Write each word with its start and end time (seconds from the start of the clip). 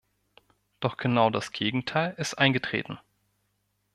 Doch 0.79 0.97
genau 0.97 1.29
das 1.29 1.51
Gegenteil 1.51 2.15
ist 2.17 2.33
eingetreten. 2.33 2.97